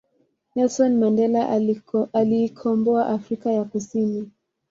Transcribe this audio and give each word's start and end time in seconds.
Nelson 0.55 0.93
Mandela 0.97 1.49
aliikomboa 2.13 3.07
afrika 3.09 3.51
ya 3.51 3.63
kusini 3.63 4.31